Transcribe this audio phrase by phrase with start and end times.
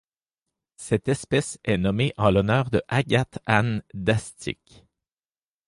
[0.77, 4.83] Cette espèce est nommée en l'honneur de Agathe Anne Dastych.